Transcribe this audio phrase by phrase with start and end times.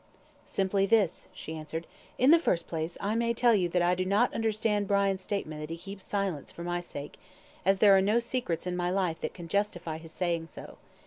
[0.47, 1.85] "Simply this," she answered.
[2.17, 5.61] "In the first place, I may tell you that I do not understand Brian's statement
[5.61, 7.19] that he keeps silence for my sake,
[7.67, 10.77] as there are no secrets in my life that can justify his saying so.